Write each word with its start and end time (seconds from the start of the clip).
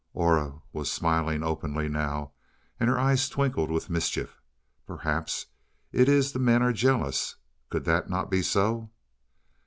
Aura 0.15 0.63
was 0.73 0.91
smiling 0.91 1.43
openly 1.43 1.87
now, 1.87 2.31
and 2.79 2.89
her 2.89 2.97
eyes 2.99 3.29
twinkled 3.29 3.69
with 3.69 3.87
mischief. 3.87 4.41
"Perhaps 4.87 5.45
it 5.91 6.09
is 6.09 6.31
the 6.31 6.39
men 6.39 6.63
are 6.63 6.73
jealous. 6.73 7.35
Could 7.69 7.85
that 7.85 8.09
not 8.09 8.31
be 8.31 8.41
so?" 8.41 8.89